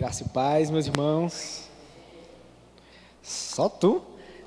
[0.00, 1.64] Graça e paz, meus irmãos.
[3.22, 4.00] Só tu?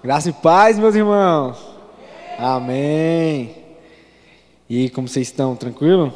[0.03, 1.59] Graça e paz, meus irmãos.
[2.39, 3.55] Amém.
[4.67, 5.55] E como vocês estão?
[5.55, 6.11] Tranquilo?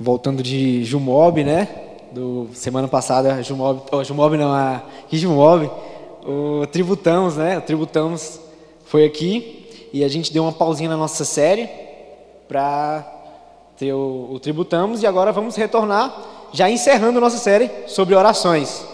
[0.00, 1.68] Voltando de Jumob, né?
[2.10, 5.70] Do semana passada, Jumob, oh, Jumob não, a que Jumob,
[6.26, 7.56] o Tributamos, né?
[7.56, 8.40] O Tributamos
[8.84, 11.70] foi aqui e a gente deu uma pausinha na nossa série
[12.48, 13.06] para
[13.76, 18.84] ter o, o Tributamos e agora vamos retornar, já encerrando nossa série sobre orações.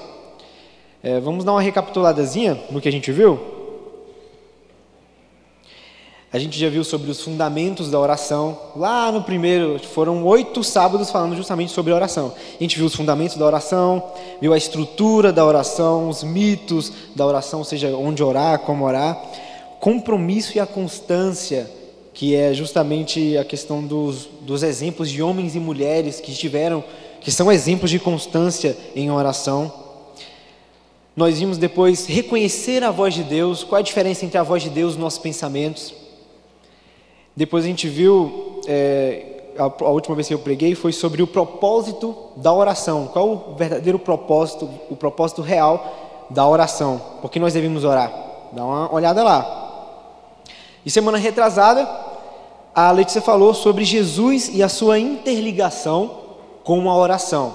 [1.02, 3.38] É, vamos dar uma recapituladazinha no que a gente viu?
[6.30, 8.59] A gente já viu sobre os fundamentos da oração.
[8.77, 12.34] Lá no primeiro, foram oito sábados falando justamente sobre oração.
[12.37, 14.02] A gente viu os fundamentos da oração,
[14.38, 19.18] viu a estrutura da oração, os mitos da oração, ou seja, onde orar, como orar,
[19.80, 21.70] compromisso e a constância
[22.12, 26.82] que é justamente a questão dos, dos exemplos de homens e mulheres que estiveram,
[27.20, 29.72] que são exemplos de constância em oração.
[31.16, 34.70] Nós vimos depois reconhecer a voz de Deus, qual a diferença entre a voz de
[34.70, 35.93] Deus e nossos pensamentos.
[37.34, 41.26] Depois a gente viu, é, a, a, última vez que eu preguei foi sobre o
[41.26, 43.09] propósito da oração.
[43.12, 47.00] Qual o verdadeiro propósito, o propósito real da oração?
[47.21, 48.12] Por que nós devemos orar?
[48.52, 49.66] Dá uma olhada lá.
[50.87, 51.88] E semana retrasada,
[52.74, 56.27] a Letícia falou sobre Jesus e a sua interligação
[56.69, 57.55] com a oração.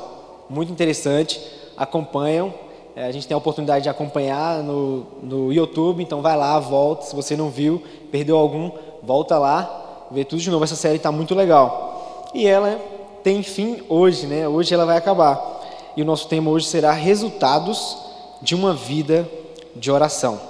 [0.50, 1.40] Muito interessante.
[1.78, 2.52] Acompanham.
[2.96, 7.06] É, a gente tem a oportunidade de acompanhar no, no YouTube, então vai lá, volta.
[7.06, 8.72] Se você não viu, perdeu algum,
[9.04, 10.64] volta lá, vê tudo de novo.
[10.64, 12.32] Essa série está muito legal.
[12.34, 12.82] E ela
[13.22, 14.48] tem fim hoje, né?
[14.48, 15.62] Hoje ela vai acabar.
[15.96, 17.96] E o nosso tema hoje será resultados
[18.42, 19.30] de uma vida
[19.76, 20.42] de oração.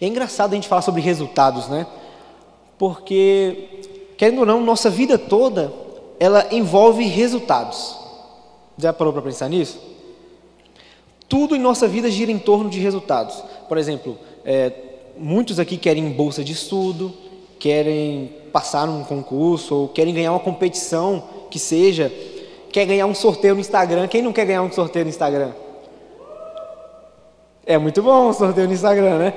[0.00, 1.84] É engraçado a gente falar sobre resultados, né?
[2.82, 3.80] porque,
[4.16, 5.72] querendo ou não, nossa vida toda,
[6.18, 7.96] ela envolve resultados.
[8.78, 9.78] Já parou para pensar nisso?
[11.28, 13.42] Tudo em nossa vida gira em torno de resultados.
[13.68, 14.72] Por exemplo, é,
[15.16, 17.12] muitos aqui querem bolsa de estudo,
[17.58, 22.12] querem passar num concurso, ou querem ganhar uma competição que seja,
[22.70, 24.08] quer ganhar um sorteio no Instagram.
[24.08, 25.52] Quem não quer ganhar um sorteio no Instagram?
[27.64, 29.34] É muito bom um sorteio no Instagram, né?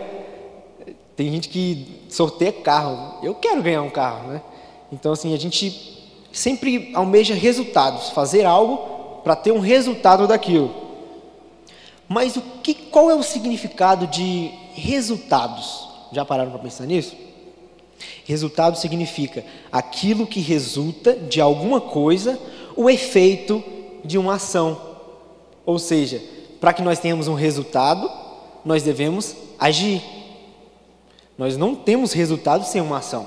[1.15, 3.19] Tem gente que sorteia carro.
[3.23, 4.41] Eu quero ganhar um carro, né?
[4.91, 5.94] Então, assim, a gente
[6.35, 10.75] sempre almeja resultados, fazer algo para ter um resultado daquilo.
[12.09, 15.87] Mas o que, qual é o significado de resultados?
[16.11, 17.15] Já pararam para pensar nisso?
[18.25, 22.37] Resultado significa aquilo que resulta de alguma coisa,
[22.75, 23.63] o efeito
[24.03, 24.79] de uma ação.
[25.65, 26.21] Ou seja,
[26.59, 28.11] para que nós tenhamos um resultado,
[28.65, 30.01] nós devemos agir.
[31.37, 33.25] Nós não temos resultado sem uma ação.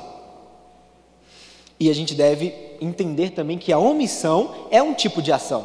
[1.80, 5.64] E a gente deve entender também que a omissão é um tipo de ação.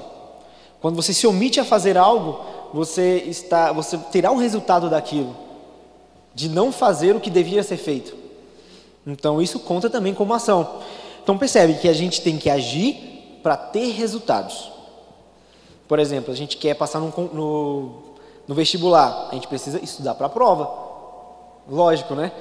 [0.81, 2.41] Quando você se omite a fazer algo,
[2.73, 5.35] você está, você terá um resultado daquilo,
[6.33, 8.15] de não fazer o que devia ser feito.
[9.05, 10.81] Então isso conta também como ação.
[11.21, 14.71] Então percebe que a gente tem que agir para ter resultados.
[15.87, 17.91] Por exemplo, a gente quer passar no, no,
[18.47, 20.69] no vestibular, a gente precisa estudar para a prova.
[21.69, 22.31] Lógico, né?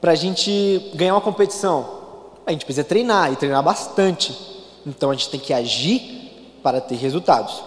[0.00, 1.95] Para a gente ganhar uma competição,
[2.46, 4.34] a gente precisa treinar e treinar bastante.
[4.86, 7.62] Então a gente tem que agir para ter resultados.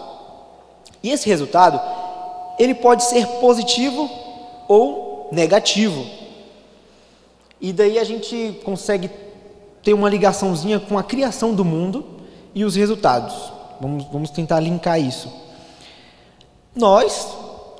[1.03, 1.79] E esse resultado,
[2.57, 4.09] ele pode ser positivo
[4.67, 6.05] ou negativo.
[7.59, 9.11] E daí a gente consegue
[9.83, 12.05] ter uma ligaçãozinha com a criação do mundo
[12.55, 13.35] e os resultados.
[13.81, 15.31] Vamos, vamos tentar linkar isso.
[16.73, 17.27] Nós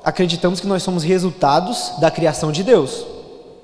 [0.04, 3.06] acreditamos que nós somos resultados da criação de Deus,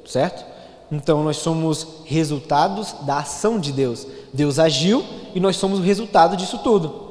[0.06, 0.56] certo?
[0.91, 4.06] Então nós somos resultados da ação de Deus.
[4.32, 5.04] Deus agiu
[5.34, 7.06] e nós somos o resultado disso tudo.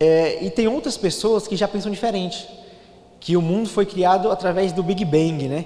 [0.00, 2.48] É, e tem outras pessoas que já pensam diferente,
[3.18, 5.64] que o mundo foi criado através do Big Bang, né?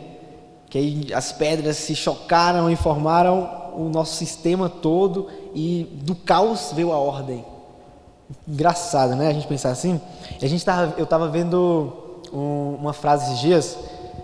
[0.71, 6.93] Que as pedras se chocaram e formaram o nosso sistema todo e do caos veio
[6.93, 7.45] a ordem
[8.49, 9.29] engraçado, né?
[9.29, 10.01] A gente pensar assim.
[10.41, 11.93] A gente tava, eu estava vendo
[12.33, 13.79] um, uma frase esses dias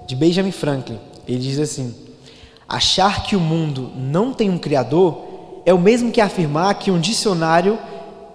[0.09, 0.99] de Benjamin Franklin.
[1.29, 1.95] Ele diz assim:
[2.67, 5.29] Achar que o mundo não tem um criador
[5.67, 7.79] é o mesmo que afirmar que um dicionário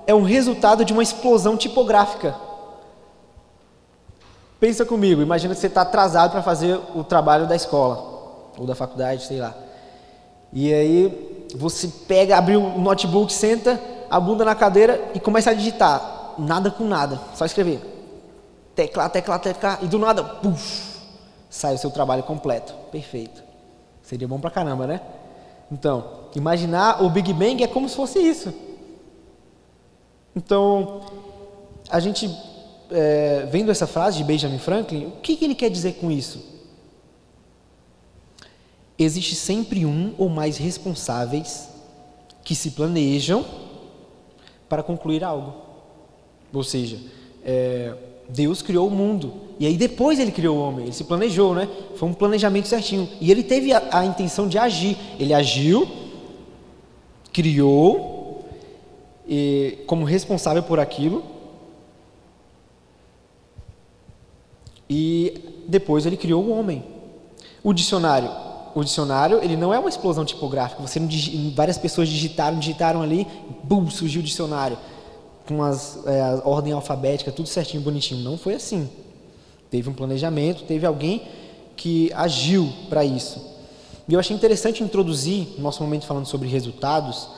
[0.06, 2.36] é um resultado de uma explosão tipográfica.
[4.60, 8.76] Pensa comigo, imagina que você está atrasado para fazer o trabalho da escola ou da
[8.76, 9.56] faculdade, sei lá.
[10.54, 13.82] E aí você pega, abre o notebook, senta,
[14.12, 16.36] a bunda na cadeira e começa a digitar.
[16.38, 17.82] Nada com nada, só escrever.
[18.76, 20.93] Teclar, teclar, teclar, e do nada, puf,
[21.54, 22.74] sai o seu trabalho completo.
[22.92, 23.44] Perfeito.
[24.02, 25.02] Seria bom pra caramba, né?
[25.72, 28.52] Então, imaginar o Big Bang é como se fosse isso.
[30.36, 31.02] Então,
[31.92, 32.28] a gente
[32.90, 36.44] é, vendo essa frase de Benjamin Franklin, o que, que ele quer dizer com isso?
[38.98, 41.70] Existe sempre um ou mais responsáveis
[42.44, 43.46] que se planejam
[44.68, 45.54] para concluir algo.
[46.52, 47.00] Ou seja,
[47.46, 47.96] é,
[48.34, 50.86] Deus criou o mundo e aí depois ele criou o homem.
[50.86, 51.70] Ele se planejou, né?
[51.96, 53.08] Foi um planejamento certinho.
[53.22, 54.98] E ele teve a, a intenção de agir.
[55.20, 55.88] Ele agiu,
[57.32, 58.44] criou,
[59.28, 61.24] e, como responsável por aquilo
[64.90, 66.84] E depois ele criou o homem.
[67.64, 68.30] O dicionário,
[68.76, 70.82] o dicionário, ele não é uma explosão tipográfica.
[70.82, 71.00] Você
[71.56, 73.26] várias pessoas digitaram, digitaram ali,
[73.64, 74.78] bum, surgiu o dicionário
[75.48, 78.24] com as, é, a ordem alfabética, tudo certinho, bonitinho.
[78.24, 78.90] Não foi assim.
[79.70, 81.24] Teve um planejamento, teve alguém
[81.76, 83.54] que agiu para isso.
[84.08, 87.30] E eu achei interessante introduzir nosso momento falando sobre resultados,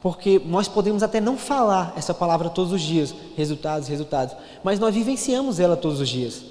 [0.00, 4.94] porque nós podemos até não falar essa palavra todos os dias, resultados, resultados, mas nós
[4.94, 6.42] vivenciamos ela todos os dias.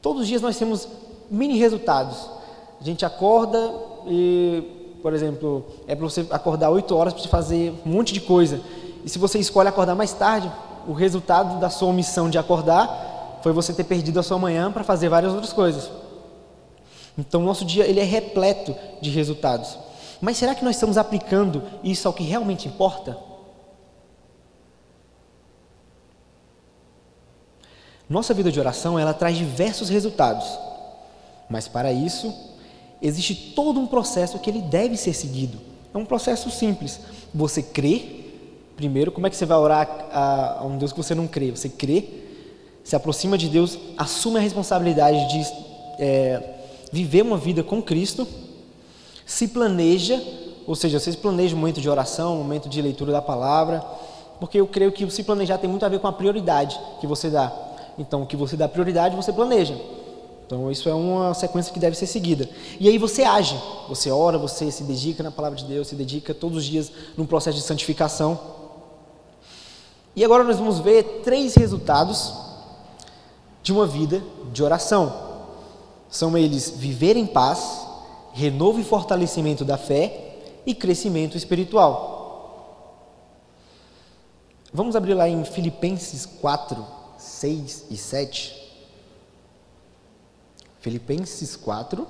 [0.00, 0.88] Todos os dias nós temos
[1.30, 2.28] mini resultados.
[2.80, 3.72] A gente acorda
[4.06, 4.62] e,
[5.02, 8.60] por exemplo, é para você acordar 8 horas para fazer um monte de coisa.
[9.04, 10.50] E se você escolhe acordar mais tarde,
[10.86, 14.84] o resultado da sua omissão de acordar foi você ter perdido a sua manhã para
[14.84, 15.90] fazer várias outras coisas.
[17.16, 19.78] Então, nosso dia ele é repleto de resultados.
[20.20, 23.16] Mas será que nós estamos aplicando isso ao que realmente importa?
[28.08, 30.58] Nossa vida de oração, ela traz diversos resultados.
[31.48, 32.34] Mas para isso,
[33.00, 35.60] existe todo um processo que ele deve ser seguido.
[35.94, 37.00] É um processo simples.
[37.34, 38.19] Você crê,
[38.80, 41.50] primeiro, como é que você vai orar a, a um Deus que você não crê?
[41.50, 42.08] Você crê,
[42.82, 45.46] se aproxima de Deus, assume a responsabilidade de
[45.98, 46.42] é,
[46.90, 48.26] viver uma vida com Cristo,
[49.26, 50.18] se planeja,
[50.66, 53.84] ou seja, você se planeja um momento de oração, um momento de leitura da palavra,
[54.40, 57.28] porque eu creio que se planejar tem muito a ver com a prioridade que você
[57.28, 57.52] dá.
[57.98, 59.78] Então, o que você dá prioridade, você planeja.
[60.46, 62.48] Então, isso é uma sequência que deve ser seguida.
[62.80, 63.60] E aí você age,
[63.90, 67.26] você ora, você se dedica na palavra de Deus, se dedica todos os dias num
[67.26, 68.58] processo de santificação.
[70.14, 72.34] E agora nós vamos ver três resultados
[73.62, 74.22] de uma vida
[74.52, 75.30] de oração.
[76.08, 77.86] São eles viver em paz,
[78.32, 80.36] renovo e fortalecimento da fé
[80.66, 82.18] e crescimento espiritual.
[84.72, 86.84] Vamos abrir lá em Filipenses 4,
[87.18, 88.60] 6 e 7.
[90.80, 92.06] Filipenses 4,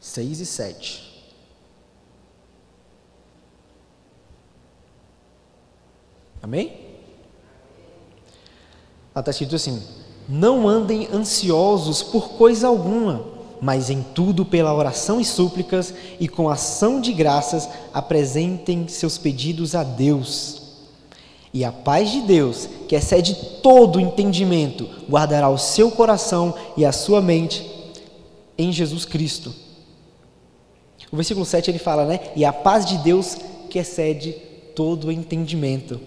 [0.00, 1.07] 6 e 7.
[6.42, 6.72] Amém?
[9.16, 9.82] Está escrito assim:
[10.28, 13.24] Não andem ansiosos por coisa alguma,
[13.60, 19.74] mas em tudo pela oração e súplicas e com ação de graças apresentem seus pedidos
[19.74, 20.68] a Deus
[21.52, 26.92] e a paz de Deus, que excede todo entendimento, guardará o seu coração e a
[26.92, 27.68] sua mente
[28.56, 29.54] em Jesus Cristo.
[31.10, 32.20] O versículo 7 ele fala, né?
[32.36, 33.36] E a paz de Deus
[33.70, 34.32] que excede
[34.74, 35.98] todo entendimento.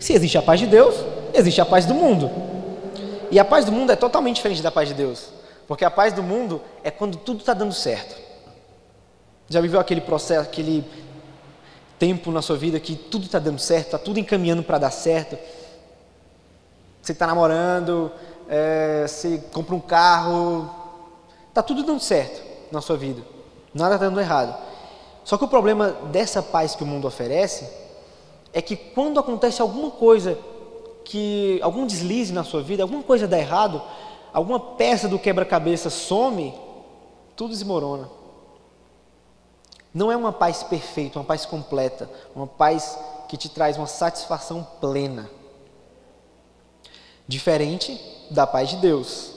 [0.00, 0.94] Se existe a paz de Deus,
[1.34, 2.30] existe a paz do mundo.
[3.30, 5.28] E a paz do mundo é totalmente diferente da paz de Deus.
[5.68, 8.16] Porque a paz do mundo é quando tudo está dando certo.
[9.46, 10.84] Já viveu aquele processo, aquele
[11.98, 15.36] tempo na sua vida que tudo está dando certo, está tudo encaminhando para dar certo.
[17.02, 18.10] Você está namorando,
[18.48, 20.68] é, você compra um carro,
[21.48, 23.22] está tudo dando certo na sua vida,
[23.74, 24.56] nada está dando errado.
[25.24, 27.79] Só que o problema dessa paz que o mundo oferece
[28.52, 30.38] é que quando acontece alguma coisa
[31.04, 33.82] que algum deslize na sua vida, alguma coisa dá errado,
[34.32, 36.54] alguma peça do quebra-cabeça some,
[37.36, 38.08] tudo desmorona.
[39.92, 44.66] Não é uma paz perfeita, uma paz completa, uma paz que te traz uma satisfação
[44.80, 45.28] plena.
[47.26, 49.32] Diferente da paz de Deus.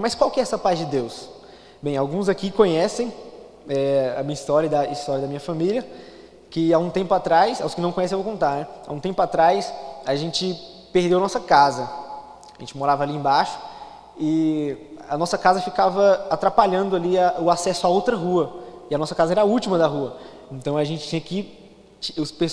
[0.00, 1.28] Mas qual que é essa paz de Deus?
[1.82, 3.12] Bem, alguns aqui conhecem
[3.68, 5.86] é, a minha história e da história da minha família,
[6.52, 8.66] que há um tempo atrás, aos que não conhecem eu vou contar, né?
[8.86, 9.72] há um tempo atrás
[10.04, 10.54] a gente
[10.92, 11.88] perdeu nossa casa.
[12.54, 13.58] A gente morava ali embaixo
[14.18, 14.76] e
[15.08, 18.60] a nossa casa ficava atrapalhando ali a, o acesso a outra rua.
[18.90, 20.18] E a nossa casa era a última da rua.
[20.50, 21.58] Então a gente tinha que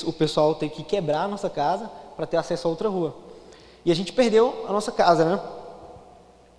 [0.05, 3.13] o pessoal tem que quebrar a nossa casa para ter acesso a outra rua.
[3.83, 5.41] E a gente perdeu a nossa casa, né?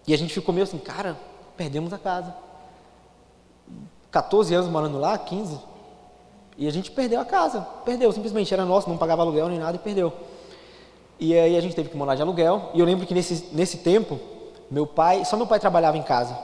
[0.06, 1.16] E a gente ficou meio assim, cara,
[1.56, 2.34] perdemos a casa.
[4.10, 5.69] 14 anos morando lá, 15.
[6.56, 7.60] E a gente perdeu a casa.
[7.84, 8.52] Perdeu, simplesmente.
[8.52, 10.12] Era nosso, não pagava aluguel nem nada e perdeu.
[11.18, 12.70] E aí a gente teve que morar de aluguel.
[12.74, 14.18] E eu lembro que nesse, nesse tempo,
[14.70, 16.38] meu pai, só meu pai trabalhava em casa.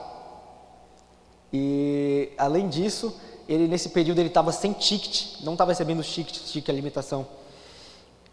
[1.51, 3.15] E além disso,
[3.47, 7.25] ele nesse período ele estava sem ticket, não estava recebendo ticket, ticket alimentação.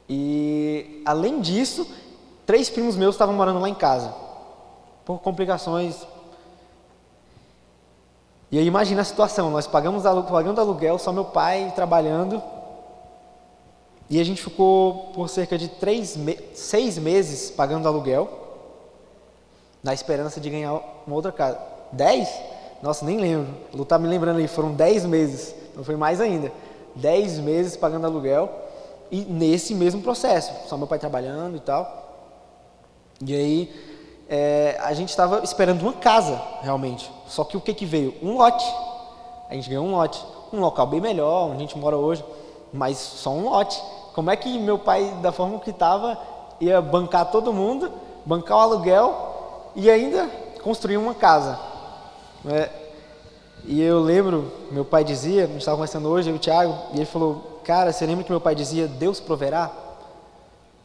[0.08, 1.86] E além disso,
[2.44, 4.14] três primos meus estavam morando lá em casa,
[5.04, 5.96] por complicações.
[8.54, 12.40] E aí imagina a situação, nós pagamos pagando aluguel, só meu pai trabalhando,
[14.08, 16.16] e a gente ficou por cerca de três,
[16.54, 18.30] seis meses pagando aluguel,
[19.82, 20.72] na esperança de ganhar
[21.04, 21.58] uma outra casa.
[21.90, 22.28] Dez?
[22.80, 23.52] Nossa, nem lembro.
[23.72, 26.52] Lu está me lembrando aí, foram dez meses, não foi mais ainda.
[26.94, 28.48] Dez meses pagando aluguel
[29.10, 32.30] e nesse mesmo processo, só meu pai trabalhando e tal.
[33.20, 33.74] E aí
[34.28, 37.10] é, a gente estava esperando uma casa, realmente.
[37.26, 38.14] Só que o que, que veio?
[38.22, 38.64] Um lote.
[39.48, 40.24] A gente ganhou um lote.
[40.52, 42.24] Um local bem melhor, onde a gente mora hoje,
[42.72, 43.80] mas só um lote.
[44.14, 46.16] Como é que meu pai, da forma que estava,
[46.60, 47.90] ia bancar todo mundo,
[48.24, 50.28] bancar o aluguel e ainda
[50.62, 51.58] construir uma casa?
[52.44, 52.70] Né?
[53.64, 56.74] E eu lembro, meu pai dizia, a gente estava conversando hoje, eu e o Thiago,
[56.92, 59.70] e ele falou, cara, você lembra que meu pai dizia, Deus proverá?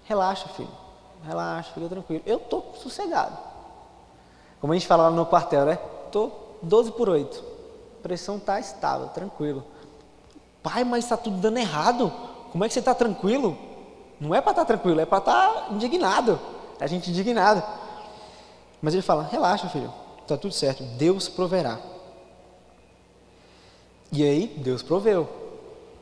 [0.05, 0.69] Relaxa, filho,
[1.23, 2.23] relaxa, fica tranquilo.
[2.25, 3.37] Eu estou sossegado.
[4.59, 5.77] Como a gente fala lá no quartel, né?
[6.09, 7.43] Estou 12 por 8.
[7.99, 9.63] A pressão está estável, tranquilo.
[10.63, 12.11] Pai, mas está tudo dando errado.
[12.51, 13.55] Como é que você está tranquilo?
[14.19, 16.39] Não é para estar tá tranquilo, é para estar tá indignado.
[16.79, 17.63] É a gente indignado.
[18.81, 21.77] Mas ele fala, relaxa, filho, está tudo certo, Deus proverá.
[24.11, 25.29] E aí, Deus proveu.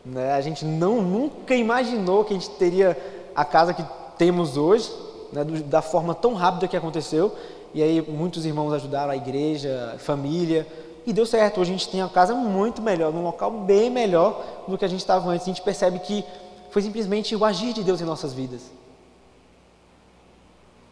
[0.05, 0.31] Né?
[0.31, 2.97] A gente não nunca imaginou que a gente teria
[3.35, 3.83] a casa que
[4.17, 4.89] temos hoje,
[5.33, 5.43] né?
[5.43, 7.35] da forma tão rápida que aconteceu.
[7.73, 10.67] E aí, muitos irmãos ajudaram, a igreja, família,
[11.05, 11.61] e deu certo.
[11.61, 14.87] Hoje a gente tem a casa muito melhor, num local bem melhor do que a
[14.87, 15.43] gente estava antes.
[15.43, 16.23] A gente percebe que
[16.69, 18.61] foi simplesmente o agir de Deus em nossas vidas.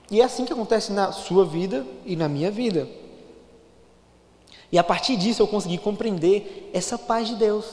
[0.10, 2.88] E é assim que acontece na sua vida e na minha vida.
[4.72, 7.66] E a partir disso eu consegui compreender essa paz de Deus,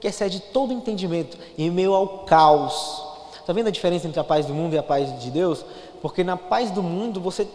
[0.00, 3.02] que excede todo entendimento, em meio ao caos.
[3.40, 5.64] Está vendo a diferença entre a paz do mundo e a paz de Deus?
[6.00, 7.46] Porque na paz do mundo, você.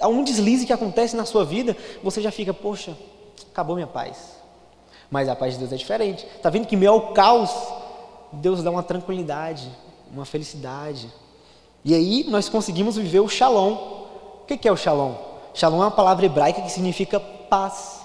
[0.00, 2.96] Há um deslize que acontece na sua vida, você já fica, poxa,
[3.50, 4.36] acabou minha paz.
[5.10, 6.26] Mas a paz de Deus é diferente.
[6.36, 7.50] Está vendo que meio ao caos,
[8.32, 9.68] Deus dá uma tranquilidade,
[10.12, 11.08] uma felicidade.
[11.84, 13.74] E aí nós conseguimos viver o shalom.
[14.42, 15.14] O que é o shalom?
[15.54, 18.00] Shalom é uma palavra hebraica que significa paz,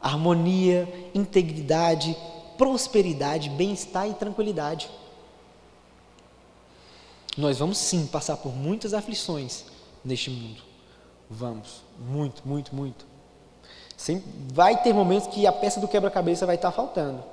[0.00, 2.16] harmonia, integridade,
[2.58, 4.90] prosperidade, bem-estar e tranquilidade.
[7.36, 9.64] Nós vamos sim passar por muitas aflições
[10.04, 10.71] neste mundo.
[11.34, 13.06] Vamos, muito, muito, muito.
[14.52, 17.24] vai ter momentos que a peça do quebra-cabeça vai estar faltando.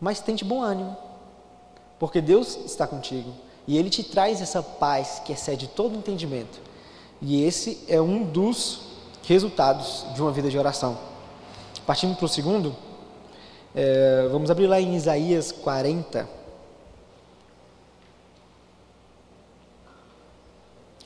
[0.00, 0.96] Mas tente bom ânimo,
[1.98, 3.30] porque Deus está contigo
[3.66, 6.58] e Ele te traz essa paz que excede todo entendimento.
[7.20, 8.80] E esse é um dos
[9.24, 10.96] resultados de uma vida de oração.
[11.84, 12.74] Partindo para o segundo,
[13.74, 16.37] é, vamos abrir lá em Isaías 40.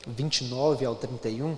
[0.07, 1.57] 29 ao 31.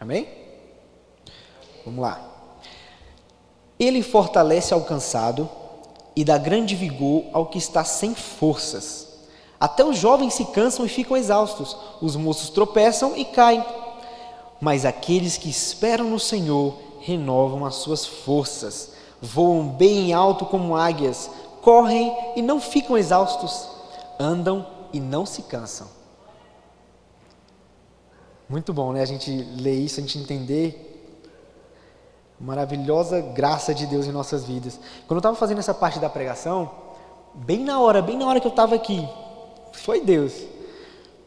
[0.00, 0.26] Amém?
[1.84, 2.26] Vamos lá.
[3.78, 5.48] Ele fortalece ao cansado
[6.16, 9.08] e dá grande vigor ao que está sem forças.
[9.58, 13.64] Até os jovens se cansam e ficam exaustos, os moços tropeçam e caem.
[14.60, 21.30] Mas aqueles que esperam no Senhor renovam as suas forças, voam bem alto como águias,
[21.62, 23.68] correm e não ficam exaustos,
[24.18, 25.86] andam e não se cansam.
[28.48, 29.02] Muito bom, né?
[29.02, 30.86] A gente ler isso, a gente entender
[32.40, 34.80] maravilhosa graça de Deus em nossas vidas.
[35.06, 36.70] Quando eu estava fazendo essa parte da pregação,
[37.34, 39.06] bem na hora, bem na hora que eu estava aqui,
[39.72, 40.32] foi Deus.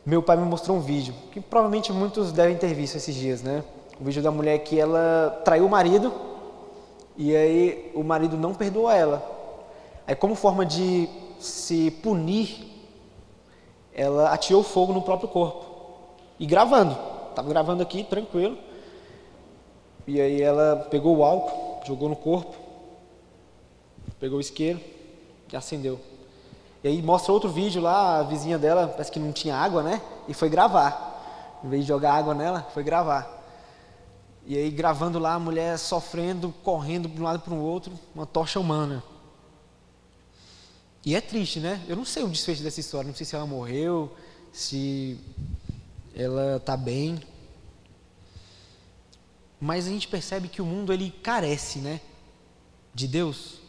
[0.05, 3.63] Meu pai me mostrou um vídeo, que provavelmente muitos devem ter visto esses dias, né?
[4.01, 6.11] O vídeo da mulher que ela traiu o marido
[7.17, 9.21] e aí o marido não perdoou ela.
[10.07, 12.65] Aí como forma de se punir,
[13.93, 15.65] ela atirou fogo no próprio corpo.
[16.39, 16.97] E gravando,
[17.29, 18.57] estava gravando aqui, tranquilo.
[20.07, 22.55] E aí ela pegou o álcool, jogou no corpo,
[24.19, 24.79] pegou o isqueiro
[25.51, 25.99] e acendeu.
[26.83, 30.01] E aí mostra outro vídeo lá, a vizinha dela, parece que não tinha água, né?
[30.27, 31.61] E foi gravar.
[31.63, 33.32] Em vez de jogar água nela, foi gravar.
[34.45, 38.25] E aí gravando lá a mulher sofrendo, correndo de um lado para o outro, uma
[38.25, 39.03] tocha humana.
[41.05, 41.83] E é triste, né?
[41.87, 44.15] Eu não sei o desfecho dessa história, não sei se ela morreu,
[44.51, 45.19] se
[46.15, 47.21] ela está bem.
[49.59, 52.01] Mas a gente percebe que o mundo ele carece, né,
[52.93, 53.59] de Deus.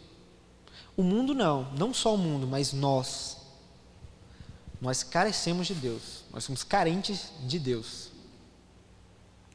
[0.97, 3.39] O mundo não, não só o mundo, mas nós.
[4.81, 6.25] Nós carecemos de Deus.
[6.33, 8.11] Nós somos carentes de Deus.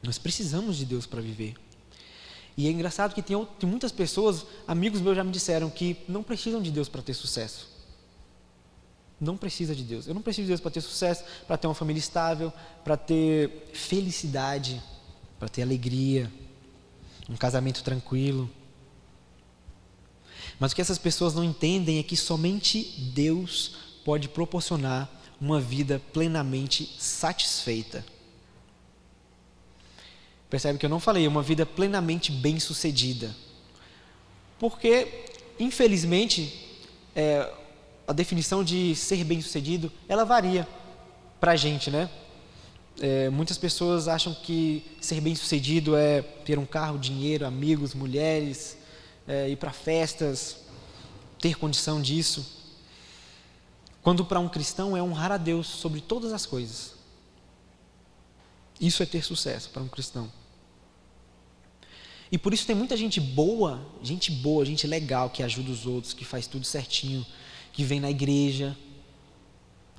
[0.02, 1.54] Nós precisamos de Deus para viver.
[2.56, 6.22] E é engraçado que tem, tem, muitas pessoas, amigos meus já me disseram que não
[6.22, 7.68] precisam de Deus para ter sucesso.
[9.20, 10.06] Não precisa de Deus.
[10.06, 12.52] Eu não preciso de Deus para ter sucesso, para ter uma família estável,
[12.82, 14.82] para ter felicidade,
[15.38, 16.30] para ter alegria,
[17.28, 18.50] um casamento tranquilo.
[20.58, 22.82] Mas o que essas pessoas não entendem é que somente
[23.14, 25.08] Deus pode proporcionar
[25.40, 28.04] uma vida plenamente satisfeita.
[30.50, 33.34] Percebe que eu não falei uma vida plenamente bem-sucedida.
[34.58, 35.24] Porque,
[35.58, 36.82] infelizmente,
[37.14, 37.48] é,
[38.06, 40.66] a definição de ser bem-sucedido, ela varia
[41.38, 42.10] para a gente, né?
[43.00, 48.76] É, muitas pessoas acham que ser bem-sucedido é ter um carro, dinheiro, amigos, mulheres,
[49.28, 50.56] é, ir para festas,
[51.38, 52.58] ter condição disso.
[54.02, 56.94] Quando para um cristão é honrar a Deus sobre todas as coisas.
[58.80, 60.39] Isso é ter sucesso para um cristão.
[62.32, 66.12] E por isso tem muita gente boa, gente boa, gente legal, que ajuda os outros,
[66.12, 67.26] que faz tudo certinho,
[67.72, 68.76] que vem na igreja.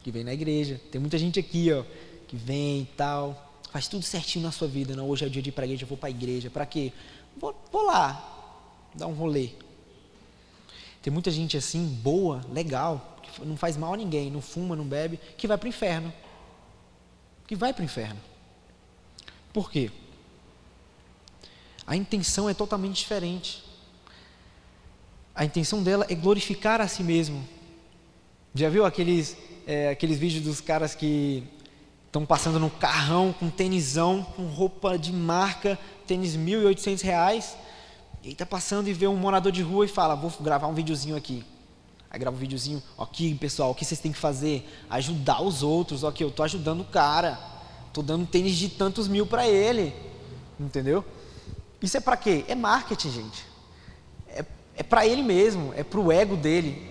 [0.01, 0.79] Que vem na igreja.
[0.91, 1.83] Tem muita gente aqui, ó,
[2.27, 4.95] que vem e tal, faz tudo certinho na sua vida.
[4.95, 6.49] Não, hoje é o dia de ir igreja, eu vou para a igreja.
[6.49, 6.93] Para quê?
[7.37, 9.49] Vou, vou lá, dar um rolê.
[11.01, 14.85] Tem muita gente assim, boa, legal, que não faz mal a ninguém, não fuma, não
[14.85, 16.13] bebe, que vai para o inferno.
[17.47, 18.19] Que vai para o inferno.
[19.51, 19.91] Por quê?
[21.85, 23.63] A intenção é totalmente diferente.
[25.33, 27.47] A intenção dela é glorificar a si mesmo.
[28.53, 31.43] Já viu aqueles, é, aqueles vídeos dos caras que
[32.05, 37.55] estão passando no carrão com tênisão, com roupa de marca, tênis R$ 1.800,
[38.21, 40.73] e aí está passando e vê um morador de rua e fala, vou gravar um
[40.73, 41.45] videozinho aqui.
[42.09, 44.69] Aí grava um videozinho, aqui pessoal, o que vocês têm que fazer?
[44.89, 47.39] Ajudar os outros, ok, eu estou ajudando o cara,
[47.87, 49.95] estou dando tênis de tantos mil para ele,
[50.59, 51.05] entendeu?
[51.81, 52.45] Isso é para quê?
[52.47, 53.45] É marketing, gente.
[54.27, 56.89] É, é para ele mesmo, é para o ego dele,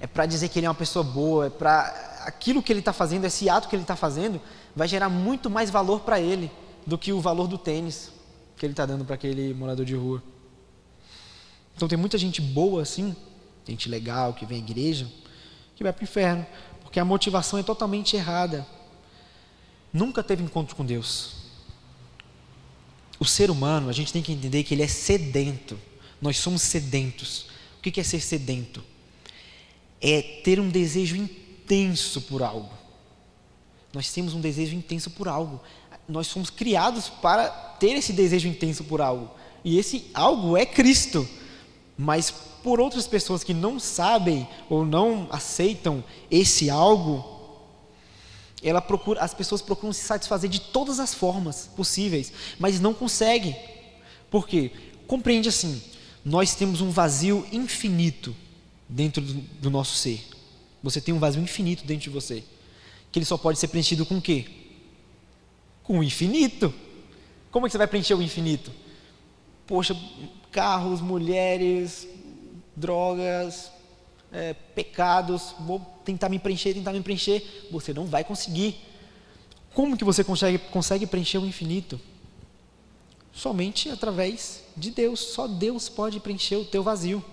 [0.00, 2.92] é para dizer que ele é uma pessoa boa, é para aquilo que ele está
[2.92, 4.40] fazendo, esse ato que ele está fazendo,
[4.74, 6.50] vai gerar muito mais valor para ele
[6.86, 8.10] do que o valor do tênis
[8.56, 10.22] que ele está dando para aquele morador de rua.
[11.76, 13.14] Então tem muita gente boa assim,
[13.66, 15.06] gente legal que vem à igreja,
[15.76, 16.46] que vai para o inferno,
[16.82, 18.66] porque a motivação é totalmente errada.
[19.92, 21.43] Nunca teve encontro com Deus
[23.18, 25.78] o ser humano, a gente tem que entender que ele é sedento.
[26.20, 27.46] Nós somos sedentos.
[27.78, 28.82] O que é ser sedento?
[30.00, 32.72] É ter um desejo intenso por algo.
[33.92, 35.60] Nós temos um desejo intenso por algo.
[36.08, 39.30] Nós somos criados para ter esse desejo intenso por algo.
[39.64, 41.26] E esse algo é Cristo.
[41.96, 47.33] Mas por outras pessoas que não sabem ou não aceitam esse algo,
[48.64, 53.56] ela procura, as pessoas procuram se satisfazer de todas as formas possíveis, mas não conseguem.
[54.30, 54.70] Por quê?
[55.06, 55.82] Compreende assim:
[56.24, 58.34] nós temos um vazio infinito
[58.88, 60.24] dentro do, do nosso ser.
[60.82, 62.42] Você tem um vazio infinito dentro de você,
[63.12, 64.46] que ele só pode ser preenchido com o quê?
[65.82, 66.72] Com o infinito.
[67.50, 68.72] Como é que você vai preencher o infinito?
[69.66, 69.96] Poxa,
[70.50, 72.08] carros, mulheres,
[72.74, 73.70] drogas,
[74.34, 78.76] é, pecados, vou tentar me preencher, tentar me preencher, você não vai conseguir.
[79.72, 82.00] Como que você consegue, consegue preencher o infinito?
[83.32, 85.20] Somente através de Deus.
[85.20, 87.24] Só Deus pode preencher o teu vazio.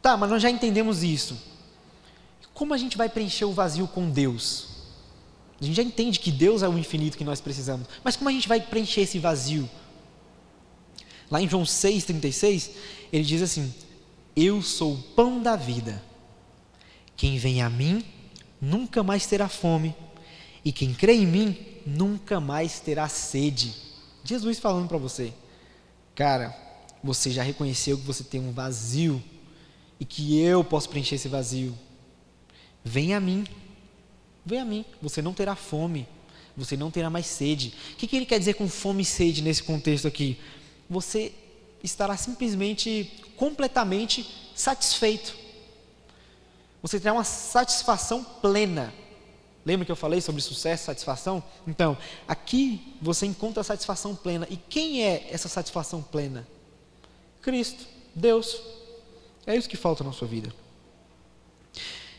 [0.00, 1.40] Tá, mas nós já entendemos isso.
[2.52, 4.68] Como a gente vai preencher o vazio com Deus?
[5.60, 7.86] A gente já entende que Deus é o infinito que nós precisamos.
[8.02, 9.70] Mas como a gente vai preencher esse vazio?
[11.30, 12.70] Lá em João 6,36,
[13.12, 13.72] ele diz assim:
[14.36, 16.02] eu sou o pão da vida.
[17.16, 18.04] Quem vem a mim
[18.60, 19.94] nunca mais terá fome,
[20.64, 23.74] e quem crê em mim nunca mais terá sede.
[24.24, 25.32] Jesus falando para você,
[26.14, 26.56] cara,
[27.02, 29.22] você já reconheceu que você tem um vazio
[29.98, 31.76] e que eu posso preencher esse vazio.
[32.84, 33.44] Vem a mim,
[34.46, 36.06] vem a mim, você não terá fome,
[36.56, 37.74] você não terá mais sede.
[37.92, 40.38] O que, que ele quer dizer com fome e sede nesse contexto aqui?
[40.88, 41.32] Você
[41.82, 43.10] estará simplesmente
[43.42, 44.24] completamente
[44.54, 45.34] satisfeito.
[46.80, 48.94] Você terá uma satisfação plena.
[49.66, 51.42] Lembra que eu falei sobre sucesso, satisfação?
[51.66, 54.46] Então, aqui você encontra a satisfação plena.
[54.48, 56.46] E quem é essa satisfação plena?
[57.40, 58.60] Cristo, Deus.
[59.44, 60.54] É isso que falta na sua vida.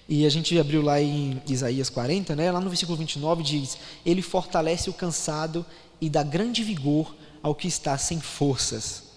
[0.09, 2.51] E a gente abriu lá em Isaías 40, né?
[2.51, 5.65] lá no versículo 29 diz: Ele fortalece o cansado
[6.01, 9.12] e dá grande vigor ao que está sem forças.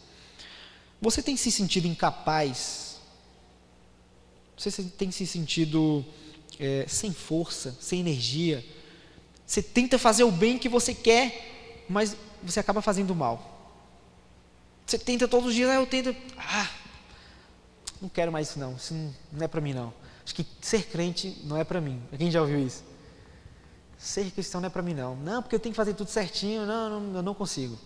[1.01, 2.99] Você tem se sentido incapaz
[4.57, 6.05] Você tem se sentido
[6.59, 8.65] é, sem força, sem energia.
[9.47, 13.53] Você tenta fazer o bem que você quer, mas você acaba fazendo mal.
[14.87, 16.15] Você tenta todos os dias, ah, eu tento.
[16.39, 16.71] Ah,
[18.01, 18.95] não quero mais isso não, isso
[19.33, 19.93] não, é para mim não.
[20.25, 22.03] Acho que ser crente não é para mim.
[22.17, 22.85] Quem já ouviu isso?
[23.99, 25.17] Ser cristão não é para mim não.
[25.17, 27.79] Não, porque eu tenho que fazer tudo certinho, não, não eu não consigo.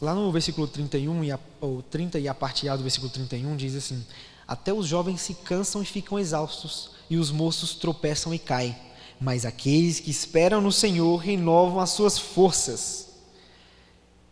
[0.00, 3.56] Lá no versículo 31, e a, ou 30 e a parte A do versículo 31,
[3.56, 4.04] diz assim:
[4.46, 8.76] Até os jovens se cansam e ficam exaustos, e os moços tropeçam e caem.
[9.20, 13.14] Mas aqueles que esperam no Senhor renovam as suas forças.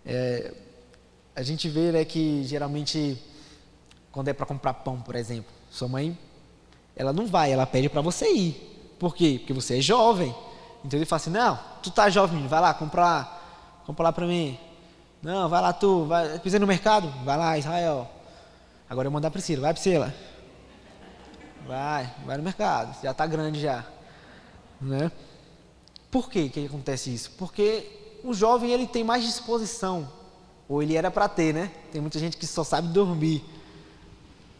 [0.05, 0.53] É,
[1.35, 3.17] a gente vê né, que geralmente,
[4.11, 6.19] quando é para comprar pão, por exemplo, sua mãe,
[6.97, 8.95] ela não vai, ela pede para você ir.
[8.99, 9.37] Por quê?
[9.39, 10.35] Porque você é jovem.
[10.85, 14.59] Então ele fala assim: Não, tu tá jovem, vai lá comprar, compra lá para mim.
[15.23, 17.09] Não, vai lá tu, vai, precisa no mercado?
[17.25, 18.11] Vai lá, Israel.
[18.91, 20.13] Agora eu mandar a Priscila, vai Priscila.
[21.65, 23.87] Vai, vai no mercado, já está grande já.
[24.81, 25.13] Né?
[26.11, 27.31] Por que que acontece isso?
[27.39, 30.11] Porque o jovem ele tem mais disposição,
[30.69, 31.71] ou ele era para ter, né?
[31.93, 33.45] Tem muita gente que só sabe dormir,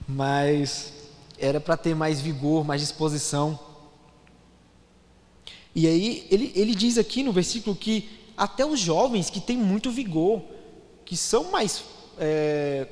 [0.07, 0.93] mas
[1.37, 3.59] era para ter mais vigor, mais disposição.
[5.75, 9.91] E aí ele, ele diz aqui no versículo que até os jovens que têm muito
[9.91, 10.43] vigor,
[11.05, 11.85] que são mais
[12.19, 12.89] é,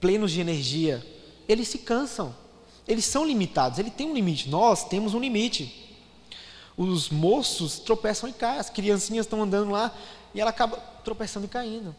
[0.00, 1.04] plenos de energia,
[1.48, 2.34] eles se cansam,
[2.86, 5.80] eles são limitados, ele tem um limite, nós temos um limite.
[6.76, 9.94] Os moços tropeçam e caem, as criancinhas estão andando lá
[10.34, 11.94] e ela acaba tropeçando e caindo.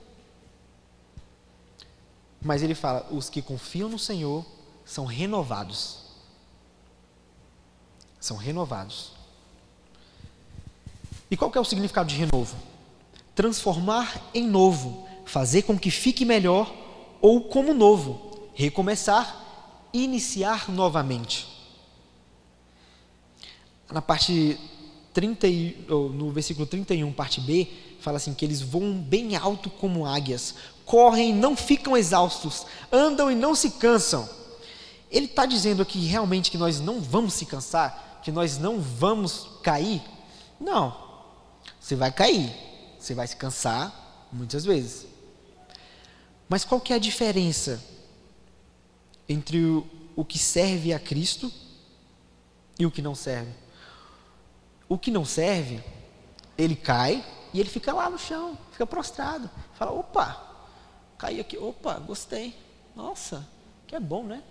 [2.42, 4.46] Mas ele fala: os que confiam no Senhor
[4.84, 6.00] são renovados.
[8.20, 9.12] São renovados.
[11.30, 12.56] E qual é o significado de renovo?
[13.36, 16.74] Transformar em novo, fazer com que fique melhor
[17.22, 21.48] ou como novo, recomeçar, iniciar novamente.
[23.92, 24.60] Na parte
[25.14, 25.48] 30
[26.14, 27.68] no versículo 31, parte B,
[28.00, 33.32] fala assim que eles voam bem alto como águias, correm e não ficam exaustos, andam
[33.32, 34.28] e não se cansam.
[35.10, 39.48] Ele está dizendo aqui realmente que nós não vamos se cansar, que nós não vamos
[39.62, 40.02] cair?
[40.60, 40.98] Não,
[41.80, 42.52] você vai cair,
[43.04, 45.06] você vai se cansar muitas vezes.
[46.48, 47.84] Mas qual que é a diferença
[49.28, 49.86] entre o,
[50.16, 51.52] o que serve a Cristo
[52.80, 53.52] e o que não serve?
[54.88, 55.84] O que não serve,
[56.58, 59.50] ele cai e ele fica lá no chão, fica prostrado.
[59.74, 60.42] Fala, opa,
[61.18, 62.56] caí aqui, opa, gostei.
[62.96, 63.46] Nossa,
[63.86, 64.42] que é bom, né?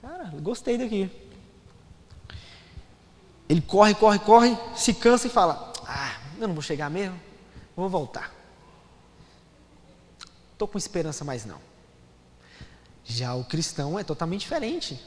[0.00, 1.10] Cara, gostei daqui.
[3.48, 7.20] Ele corre, corre, corre, se cansa e fala: Ah, eu não vou chegar mesmo,
[7.76, 8.32] vou voltar.
[10.52, 11.58] Estou com esperança mais não.
[13.04, 14.98] Já o cristão é totalmente diferente.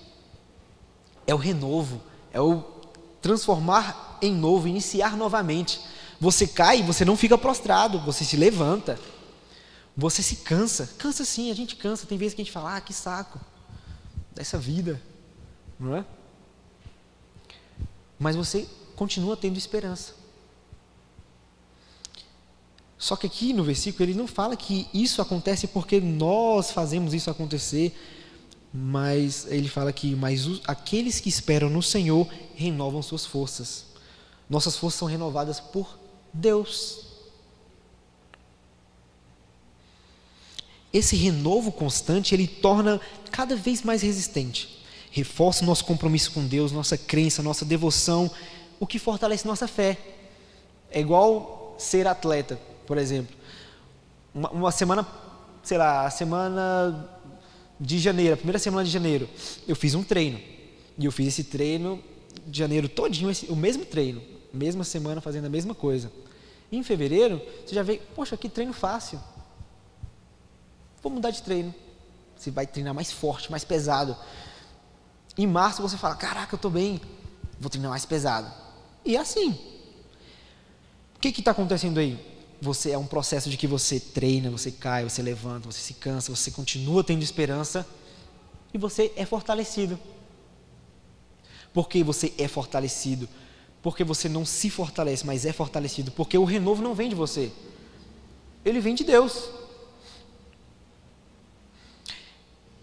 [1.26, 2.62] É o renovo, é o
[3.22, 5.80] transformar em novo, iniciar novamente.
[6.20, 9.00] Você cai, você não fica prostrado, você se levanta.
[9.96, 10.90] Você se cansa.
[10.98, 12.06] Cansa sim, a gente cansa.
[12.06, 13.40] Tem vezes que a gente fala, ah, que saco
[14.34, 15.02] dessa vida,
[15.80, 16.06] não é?
[18.20, 20.14] Mas você continua tendo esperança.
[22.98, 27.30] Só que aqui no versículo ele não fala que isso acontece porque nós fazemos isso
[27.30, 27.96] acontecer,
[28.74, 33.86] mas ele fala que mas os, aqueles que esperam no Senhor renovam suas forças.
[34.50, 35.98] Nossas forças são renovadas por
[36.34, 37.06] Deus.
[40.92, 44.84] Esse renovo constante, ele torna cada vez mais resistente.
[45.12, 48.32] Reforça o nosso compromisso com Deus, nossa crença, nossa devoção,
[48.80, 49.98] o que fortalece nossa fé.
[50.90, 53.36] É igual ser atleta por exemplo.
[54.34, 55.06] Uma, uma semana,
[55.62, 57.08] sei lá, a semana
[57.80, 59.30] de janeiro, a primeira semana de janeiro,
[59.68, 60.40] eu fiz um treino.
[60.98, 62.02] E eu fiz esse treino
[62.48, 64.22] de janeiro todinho, esse, o mesmo treino,
[64.52, 66.12] mesma semana fazendo a mesma coisa.
[66.72, 69.20] Em fevereiro, você já vê, poxa, que treino fácil.
[71.04, 71.74] Vou mudar de treino.
[72.36, 74.16] Você vai treinar mais forte, mais pesado.
[75.38, 77.00] Em março você fala, caraca, eu estou bem,
[77.60, 78.52] vou treinar mais pesado.
[79.06, 79.52] E é assim.
[81.16, 82.37] O que está acontecendo aí?
[82.62, 86.36] Você é um processo de que você treina, você cai, você levanta, você se cansa,
[86.36, 87.86] você continua tendo esperança
[88.74, 90.00] e você é fortalecido.
[91.74, 93.30] Por que você é fortalecido?
[93.82, 96.12] Porque você não se fortalece, mas é fortalecido.
[96.12, 97.52] Porque o renovo não vem de você,
[98.66, 99.50] ele vem de Deus.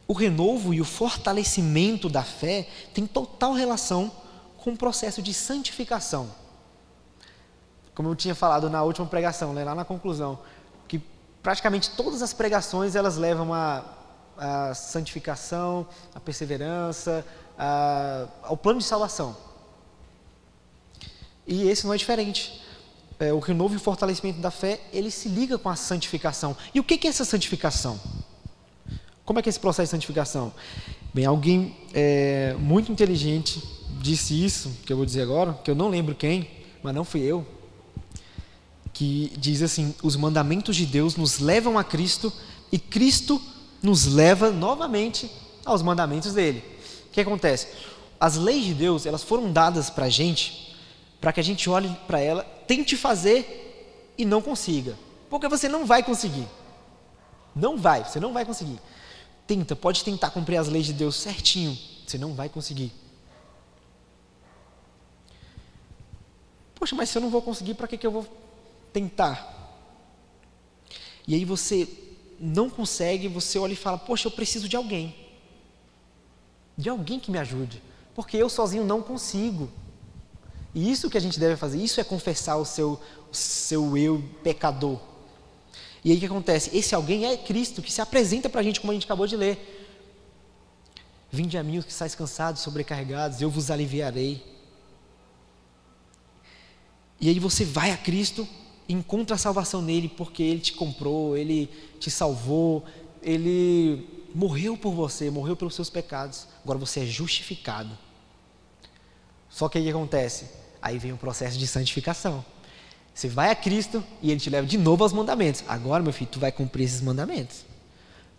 [0.07, 4.13] O renovo e o fortalecimento da fé tem total relação
[4.59, 6.44] com o processo de santificação
[7.95, 10.39] como eu tinha falado na última pregação, né, lá na conclusão,
[10.89, 11.01] que
[11.43, 13.85] praticamente todas as pregações elas levam a,
[14.37, 17.25] a santificação, a perseverança,
[17.59, 19.37] a, ao plano de salvação.
[21.47, 22.63] E esse não é diferente.
[23.19, 26.57] É, o renovo e o fortalecimento da fé, ele se liga com a santificação.
[26.75, 28.01] E o que é essa santificação?
[29.25, 30.53] Como é que é esse processo de santificação?
[31.13, 33.63] Bem, alguém é, muito inteligente
[34.01, 36.51] disse isso, que eu vou dizer agora, que eu não lembro quem,
[36.83, 37.47] mas não fui eu,
[38.95, 42.33] que diz assim: os mandamentos de Deus nos levam a Cristo
[42.73, 43.43] e Cristo
[43.83, 45.31] nos leva novamente
[45.65, 46.65] aos mandamentos dele.
[47.09, 47.69] O que acontece?
[48.19, 50.75] As leis de Deus, elas foram dadas para a gente,
[51.21, 54.97] para que a gente olhe para ela, tente fazer e não consiga.
[55.29, 56.47] Porque você não vai conseguir.
[57.55, 58.81] Não vai, você não vai conseguir.
[59.47, 61.77] Tenta, pode tentar cumprir as leis de Deus certinho,
[62.07, 62.93] você não vai conseguir.
[66.75, 68.44] Poxa, mas se eu não vou conseguir, para que, que eu vou
[68.95, 69.53] tentar?
[71.27, 71.89] E aí você
[72.39, 75.15] não consegue, você olha e fala: Poxa, eu preciso de alguém.
[76.79, 77.83] De alguém que me ajude.
[78.15, 79.71] Porque eu sozinho não consigo.
[80.75, 84.23] E isso que a gente deve fazer, isso é confessar o seu, o seu eu
[84.43, 84.99] pecador.
[86.05, 86.77] E aí o que acontece?
[86.77, 89.37] Esse alguém é Cristo, que se apresenta para a gente, como a gente acabou de
[89.37, 89.83] ler.
[91.31, 94.45] Vinde a mim os que estáis cansados, sobrecarregados, eu vos aliviarei.
[97.21, 98.47] E aí você vai a Cristo
[98.89, 102.85] encontra a salvação nele, porque ele te comprou, ele te salvou,
[103.23, 106.47] ele morreu por você, morreu pelos seus pecados.
[106.63, 107.97] Agora você é justificado.
[109.49, 110.49] Só que aí o que acontece?
[110.83, 112.45] Aí vem o processo de santificação.
[113.15, 115.63] Você vai a Cristo e Ele te leva de novo aos mandamentos.
[115.69, 117.65] Agora, meu filho, tu vai cumprir esses mandamentos.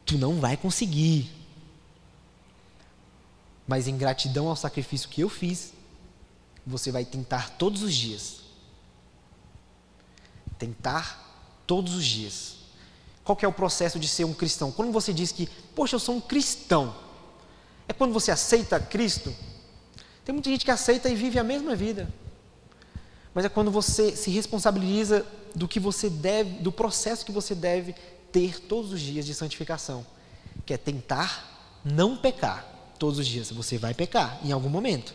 [0.06, 1.32] Tu não vai conseguir.
[3.66, 5.74] Mas em gratidão ao sacrifício que eu fiz,
[6.68, 8.45] você vai tentar todos os dias.
[10.58, 12.56] Tentar todos os dias.
[13.24, 14.72] Qual é o processo de ser um cristão?
[14.72, 16.96] Quando você diz que, poxa, eu sou um cristão,
[17.88, 19.34] é quando você aceita Cristo.
[20.24, 22.08] Tem muita gente que aceita e vive a mesma vida
[23.36, 27.94] mas é quando você se responsabiliza do que você deve, do processo que você deve
[28.32, 30.06] ter todos os dias de santificação,
[30.66, 32.66] que é tentar não pecar
[32.98, 33.52] todos os dias.
[33.52, 35.14] Você vai pecar em algum momento,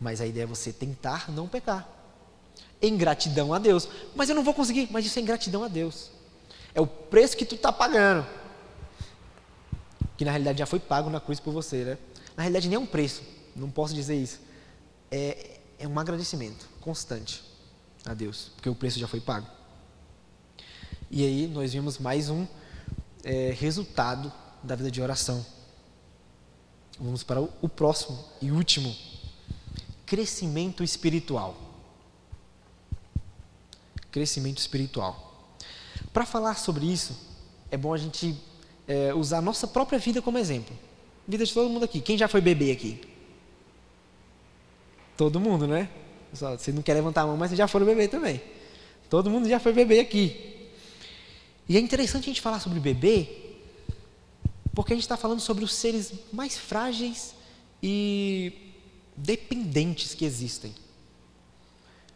[0.00, 1.88] mas a ideia é você tentar não pecar.
[2.84, 3.88] Em gratidão a Deus.
[4.14, 6.10] Mas eu não vou conseguir, mas isso é ingratidão a Deus.
[6.74, 8.26] É o preço que tu está pagando.
[10.18, 11.98] Que na realidade já foi pago na cruz por você, né?
[12.36, 13.22] Na realidade nem é um preço,
[13.54, 14.40] não posso dizer isso.
[15.10, 17.42] É, é um agradecimento constante
[18.04, 19.46] a Deus, porque o preço já foi pago.
[21.10, 22.46] E aí nós vimos mais um
[23.22, 25.44] é, resultado da vida de oração.
[26.98, 28.94] Vamos para o, o próximo e último:
[30.04, 31.63] crescimento espiritual.
[34.14, 35.58] Crescimento espiritual.
[36.12, 37.18] Para falar sobre isso,
[37.68, 38.36] é bom a gente
[38.86, 40.72] é, usar a nossa própria vida como exemplo.
[41.26, 42.00] Vida de todo mundo aqui.
[42.00, 43.00] Quem já foi bebê aqui?
[45.16, 45.90] Todo mundo, né?
[46.32, 48.40] Você não quer levantar a mão, mas vocês já foram bebê também.
[49.10, 50.70] Todo mundo já foi bebê aqui.
[51.68, 53.28] E é interessante a gente falar sobre bebê,
[54.72, 57.34] porque a gente está falando sobre os seres mais frágeis
[57.82, 58.74] e
[59.16, 60.72] dependentes que existem.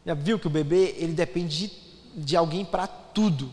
[0.07, 1.88] Já viu que o bebê ele depende de,
[2.19, 3.53] de alguém para tudo,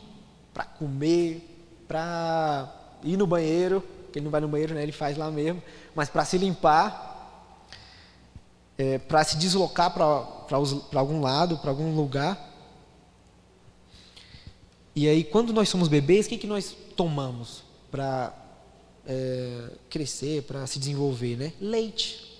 [0.54, 2.74] para comer, para
[3.04, 4.84] ir no banheiro, que ele não vai no banheiro, né?
[4.84, 5.62] Ele faz lá mesmo,
[5.94, 7.14] mas para se limpar,
[8.78, 12.54] é, para se deslocar para algum lado, para algum lugar.
[14.96, 18.34] E aí, quando nós somos bebês, o que, que nós tomamos para
[19.06, 21.36] é, crescer, para se desenvolver?
[21.36, 21.54] Né?
[21.60, 22.34] Leite.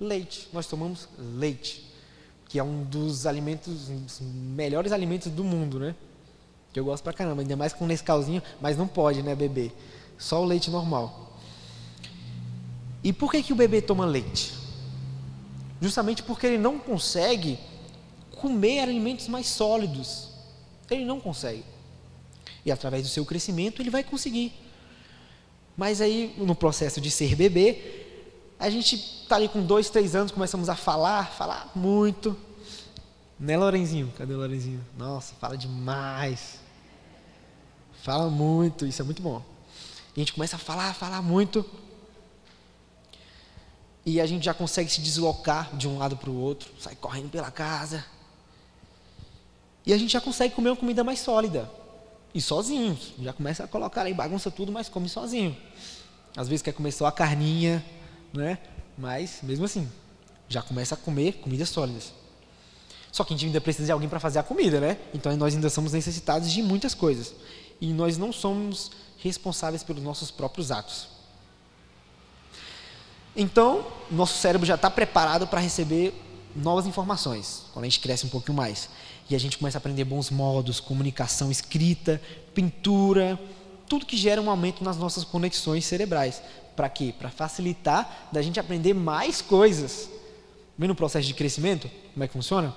[0.00, 0.48] Leite.
[0.52, 1.84] Nós tomamos leite,
[2.48, 5.94] que é um dos alimentos, um dos melhores alimentos do mundo, né?
[6.72, 9.72] Que eu gosto pra caramba, ainda mais com Nescauzinho, mas não pode, né, beber.
[10.16, 11.36] Só o leite normal.
[13.04, 14.58] E por que, que o bebê toma leite?
[15.80, 17.58] justamente porque ele não consegue
[18.32, 20.28] comer alimentos mais sólidos.
[20.90, 21.64] Ele não consegue.
[22.64, 24.52] E através do seu crescimento ele vai conseguir.
[25.76, 28.07] Mas aí, no processo de ser bebê,
[28.58, 32.36] a gente está ali com dois, três anos, começamos a falar, falar muito.
[33.38, 34.12] Né, Lorenzinho?
[34.18, 34.84] Cadê o Lorenzinho?
[34.96, 36.58] Nossa, fala demais.
[38.02, 39.42] Fala muito, isso é muito bom.
[40.16, 41.64] A gente começa a falar, falar muito
[44.04, 47.30] e a gente já consegue se deslocar de um lado para o outro, sai correndo
[47.30, 48.04] pela casa.
[49.84, 51.70] E a gente já consegue comer uma comida mais sólida.
[52.34, 52.98] E sozinho.
[53.20, 55.56] Já começa a colocar aí, bagunça tudo, mas come sozinho.
[56.36, 57.84] Às vezes quer comer só a carninha,
[58.32, 58.58] né?
[58.96, 59.88] Mas, mesmo assim,
[60.48, 62.12] já começa a comer comidas sólidas.
[63.12, 64.98] Só que a gente ainda precisa de alguém para fazer a comida, né?
[65.14, 67.34] Então nós ainda somos necessitados de muitas coisas.
[67.80, 71.08] e nós não somos responsáveis pelos nossos próprios atos.
[73.36, 76.12] Então, nosso cérebro já está preparado para receber
[76.56, 78.88] novas informações, quando a gente cresce um pouquinho mais.
[79.30, 82.20] E a gente começa a aprender bons modos, comunicação escrita,
[82.54, 83.38] pintura,
[83.86, 86.42] tudo que gera um aumento nas nossas conexões cerebrais.
[86.78, 87.12] Para quê?
[87.18, 90.08] Para facilitar da gente aprender mais coisas.
[90.78, 91.90] Vendo o processo de crescimento?
[92.14, 92.72] Como é que funciona?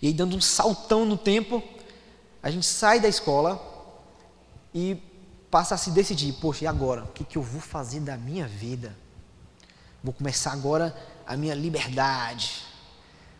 [0.00, 1.62] E aí, dando um saltão no tempo,
[2.42, 3.60] a gente sai da escola
[4.74, 4.96] e
[5.50, 7.04] passa a se decidir: poxa, e agora?
[7.04, 8.96] O que, que eu vou fazer da minha vida?
[10.02, 12.62] Vou começar agora a minha liberdade.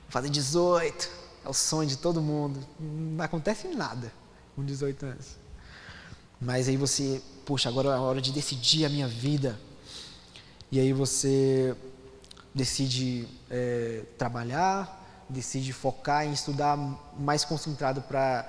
[0.03, 1.11] Vou fazer 18,
[1.47, 2.61] é o sonho de todo mundo.
[2.79, 4.13] Não acontece nada
[4.55, 5.42] com 18 anos.
[6.45, 9.59] Mas aí você, poxa, agora é a hora de decidir a minha vida.
[10.73, 11.77] E aí você
[12.53, 16.77] decide é, trabalhar, decide focar em estudar
[17.17, 18.45] mais concentrado para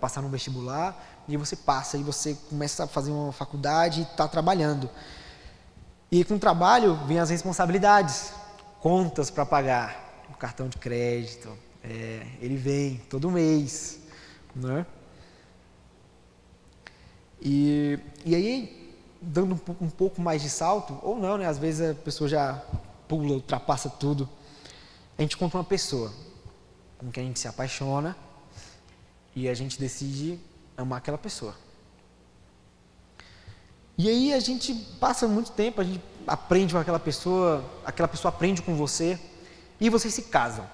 [0.00, 4.26] passar no vestibular, e você passa, e você começa a fazer uma faculdade e está
[4.26, 4.88] trabalhando.
[6.10, 8.32] E com o trabalho vem as responsabilidades,
[8.80, 11.50] contas para pagar, o cartão de crédito,
[11.82, 14.00] é, ele vem todo mês,
[14.56, 14.86] né?
[17.44, 21.46] E, e aí, dando um, um pouco mais de salto, ou não, né?
[21.46, 22.54] Às vezes a pessoa já
[23.06, 24.28] pula, ultrapassa tudo.
[25.18, 26.10] A gente encontra uma pessoa
[26.96, 28.16] com quem a gente se apaixona
[29.36, 30.40] e a gente decide
[30.76, 31.54] amar aquela pessoa.
[33.96, 38.30] E aí a gente passa muito tempo, a gente aprende com aquela pessoa, aquela pessoa
[38.30, 39.20] aprende com você
[39.78, 40.66] e vocês se casam.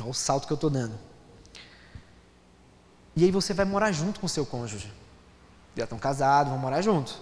[0.00, 0.98] Olha o salto que eu estou dando.
[3.14, 4.92] E aí você vai morar junto com o seu cônjuge.
[5.76, 7.16] Já estão casados, vão morar juntos.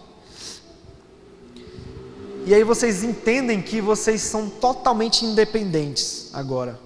[2.47, 6.81] E aí vocês entendem que vocês são totalmente independentes agora.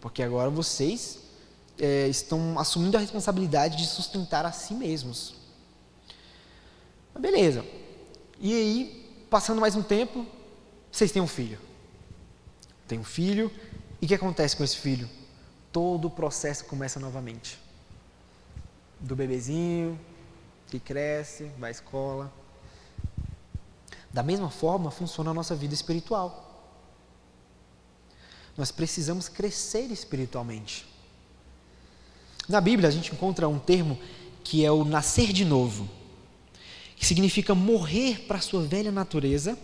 [0.00, 1.18] Porque agora vocês
[1.78, 5.34] é, estão assumindo a responsabilidade de sustentar a si mesmos.
[7.12, 7.64] Mas beleza.
[8.40, 10.26] E aí, passando mais um tempo,
[10.90, 11.58] vocês têm um filho.
[12.86, 13.50] Tem um filho,
[14.00, 15.08] e o que acontece com esse filho?
[15.72, 17.58] Todo o processo começa novamente.
[19.00, 19.98] Do bebezinho,
[20.74, 22.32] que cresce, vai à escola.
[24.12, 26.40] Da mesma forma funciona a nossa vida espiritual.
[28.56, 30.84] Nós precisamos crescer espiritualmente.
[32.48, 33.98] Na Bíblia a gente encontra um termo
[34.42, 35.88] que é o nascer de novo,
[36.96, 39.56] que significa morrer para a sua velha natureza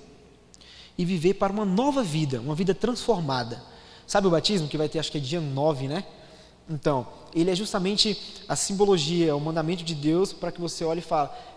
[0.97, 3.63] e viver para uma nova vida, uma vida transformada.
[4.07, 6.05] Sabe o batismo que vai ter, acho que é dia 9, né?
[6.71, 7.05] Então,
[7.35, 11.03] ele é justamente a simbologia, o mandamento de Deus para que você olhe e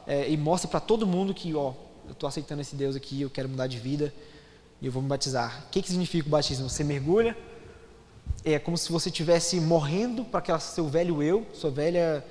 [0.07, 1.73] é, e mostre para todo mundo que, ó,
[2.07, 4.11] eu estou aceitando esse Deus aqui, eu quero mudar de vida
[4.81, 5.65] e eu vou me batizar.
[5.67, 6.67] O que, que significa o batismo?
[6.67, 7.37] Você mergulha,
[8.43, 12.25] é como se você estivesse morrendo para aquele seu velho eu, sua velha,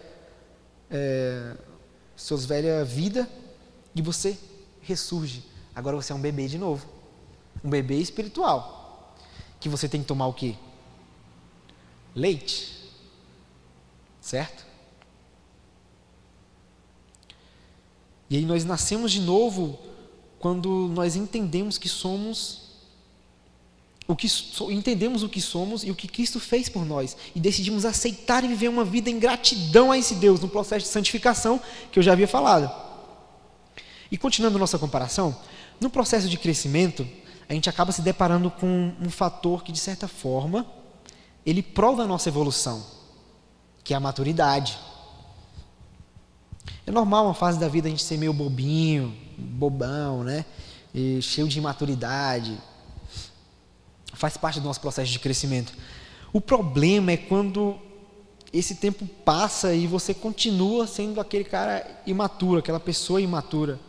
[0.90, 1.56] é,
[2.16, 3.30] suas velha vida,
[3.94, 4.36] e você
[4.80, 5.44] ressurge.
[5.72, 6.84] Agora você é um bebê de novo,
[7.62, 9.14] um bebê espiritual,
[9.60, 10.56] que você tem que tomar o quê?
[12.14, 12.72] Leite,
[14.20, 14.64] certo?
[18.28, 19.78] E aí nós nascemos de novo
[20.38, 22.62] quando nós entendemos que somos
[24.08, 24.26] o que
[24.70, 28.48] entendemos o que somos e o que Cristo fez por nós e decidimos aceitar e
[28.48, 32.12] viver uma vida em gratidão a esse Deus no processo de santificação que eu já
[32.12, 32.70] havia falado.
[34.10, 35.36] E continuando nossa comparação,
[35.80, 37.08] no processo de crescimento,
[37.48, 40.66] a gente acaba se deparando com um fator que de certa forma
[41.44, 42.84] ele prova a nossa evolução,
[43.82, 44.78] que é a maturidade.
[46.86, 50.44] É normal uma fase da vida a gente ser meio bobinho, bobão, né?
[50.94, 52.58] E cheio de imaturidade,
[54.12, 55.72] faz parte do nosso processo de crescimento.
[56.32, 57.76] O problema é quando
[58.52, 63.80] esse tempo passa e você continua sendo aquele cara imaturo, aquela pessoa imatura.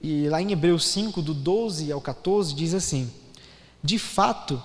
[0.00, 3.10] E lá em Hebreus 5, do 12 ao 14, diz assim:
[3.82, 4.62] De fato,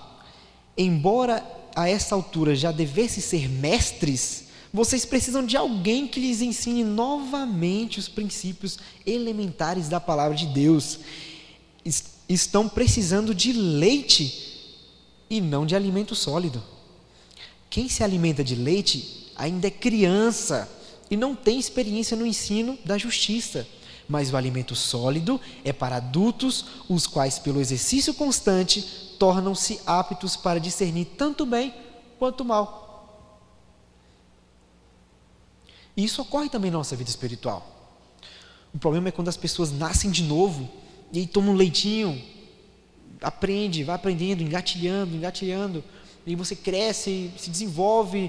[0.76, 6.82] embora a essa altura já devesse ser mestres, vocês precisam de alguém que lhes ensine
[6.82, 11.00] novamente os princípios elementares da palavra de Deus
[12.28, 14.52] estão precisando de leite
[15.28, 16.62] e não de alimento sólido.
[17.68, 20.68] Quem se alimenta de leite ainda é criança
[21.10, 23.66] e não tem experiência no ensino da justiça.
[24.08, 30.58] Mas o alimento sólido é para adultos, os quais, pelo exercício constante, tornam-se aptos para
[30.58, 31.72] discernir tanto bem
[32.18, 33.38] quanto mal.
[35.96, 37.64] E isso ocorre também na nossa vida espiritual.
[38.74, 40.68] O problema é quando as pessoas nascem de novo
[41.12, 42.20] e aí toma um leitinho,
[43.20, 45.84] aprende, vai aprendendo, engatilhando, engatilhando,
[46.26, 48.28] e você cresce, se desenvolve.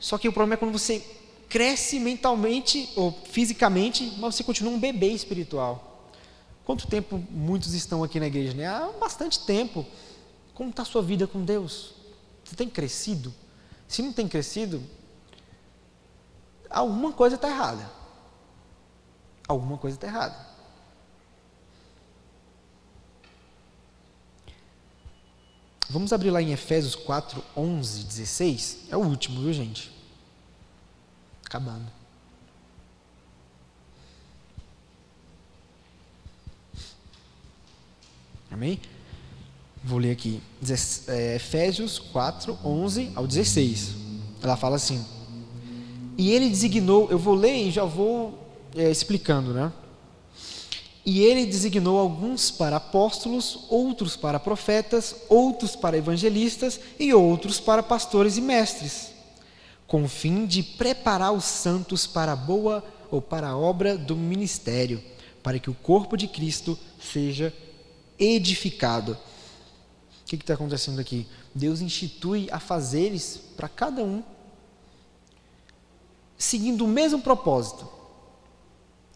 [0.00, 1.06] Só que o problema é quando você
[1.48, 5.89] cresce mentalmente ou fisicamente, mas você continua um bebê espiritual.
[6.70, 8.54] Quanto tempo muitos estão aqui na igreja?
[8.54, 8.64] Né?
[8.64, 9.84] Há bastante tempo.
[10.54, 11.94] Como está a sua vida com Deus?
[12.44, 13.34] Você tem crescido?
[13.88, 14.80] Se não tem crescido,
[16.70, 17.90] alguma coisa está errada.
[19.48, 20.46] Alguma coisa está errada.
[25.88, 28.78] Vamos abrir lá em Efésios 4, 11, 16.
[28.90, 29.90] É o último, viu, gente?
[31.44, 31.99] Acabando.
[38.60, 38.78] Amém?
[39.82, 40.38] Vou ler aqui.
[41.08, 43.94] É, Efésios 4, 11 ao 16.
[44.42, 45.02] Ela fala assim:
[46.18, 48.38] E ele designou, eu vou ler e já vou
[48.76, 49.72] é, explicando, né?
[51.06, 57.82] E ele designou alguns para apóstolos, outros para profetas, outros para evangelistas e outros para
[57.82, 59.08] pastores e mestres,
[59.86, 64.14] com o fim de preparar os santos para a boa ou para a obra do
[64.14, 65.02] ministério,
[65.42, 67.50] para que o corpo de Cristo seja
[68.20, 69.12] edificado.
[70.22, 71.26] O que está acontecendo aqui?
[71.52, 74.22] Deus institui afazeres para cada um,
[76.38, 77.98] seguindo o mesmo propósito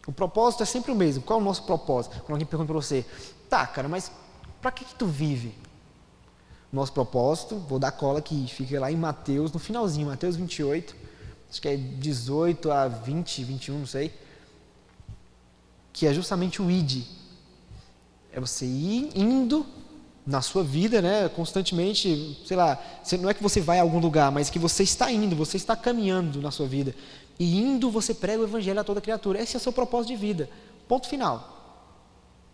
[0.07, 1.23] o propósito é sempre o mesmo.
[1.23, 2.19] Qual é o nosso propósito?
[2.19, 3.05] Quando alguém pergunta para você,
[3.49, 4.11] tá, cara, mas
[4.61, 5.55] para que, que tu vive?
[6.71, 10.95] Nosso propósito, vou dar cola que fica lá em Mateus, no finalzinho, Mateus 28,
[11.49, 14.13] acho que é 18 a 20, 21, não sei,
[15.93, 17.05] que é justamente o id.
[18.35, 19.65] É você ir indo
[20.27, 22.77] na sua vida, né, constantemente, sei lá,
[23.21, 25.73] não é que você vai a algum lugar, mas que você está indo, você está
[25.73, 26.93] caminhando na sua vida.
[27.39, 29.41] E indo você prega o evangelho a toda criatura.
[29.41, 30.49] Esse é o seu propósito de vida.
[30.85, 31.79] Ponto final.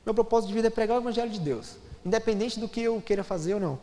[0.06, 3.24] Meu propósito de vida é pregar o evangelho de Deus, independente do que eu queira
[3.24, 3.80] fazer ou não.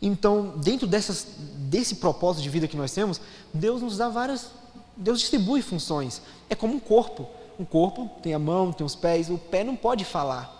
[0.00, 1.26] Então, dentro dessas,
[1.68, 3.20] desse propósito de vida que nós temos,
[3.52, 4.50] Deus nos dá várias.
[4.96, 6.22] Deus distribui funções.
[6.48, 7.26] É como um corpo.
[7.58, 9.28] Um corpo tem a mão, tem os pés.
[9.28, 10.59] O pé não pode falar.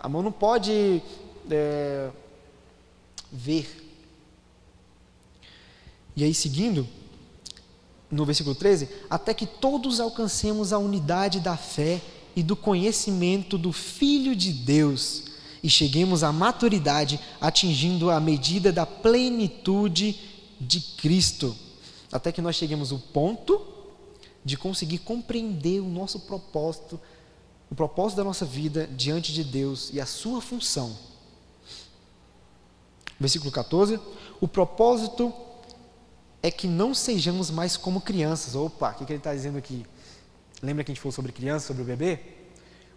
[0.00, 1.02] A mão não pode
[1.50, 2.10] é,
[3.30, 3.92] ver.
[6.16, 6.88] E aí, seguindo,
[8.10, 12.00] no versículo 13, até que todos alcancemos a unidade da fé
[12.34, 15.24] e do conhecimento do Filho de Deus
[15.62, 20.18] e cheguemos à maturidade, atingindo a medida da plenitude
[20.58, 21.54] de Cristo,
[22.10, 23.60] até que nós cheguemos ao ponto
[24.44, 26.98] de conseguir compreender o nosso propósito,
[27.70, 30.96] o propósito da nossa vida diante de Deus e a sua função.
[33.18, 34.00] Versículo 14:
[34.40, 35.32] o propósito
[36.42, 38.54] é que não sejamos mais como crianças.
[38.54, 39.86] Opa, o que, ele está dizendo aqui?
[40.62, 42.18] Lembra que a gente falou sobre criança, sobre o bebê?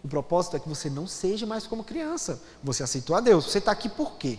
[0.02, 2.42] O propósito é que você não seja mais como criança.
[2.62, 3.44] Você aceitou a Deus.
[3.44, 4.38] Você está aqui por quê?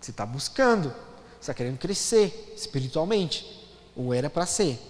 [0.00, 0.88] Você está buscando.
[0.88, 3.68] Você está querendo crescer espiritualmente.
[3.94, 4.80] Ou era para ser.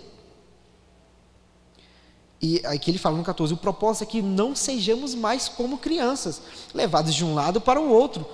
[2.42, 6.42] E aqui ele fala no 14: o propósito é que não sejamos mais como crianças,
[6.74, 8.26] levados de um lado para o outro,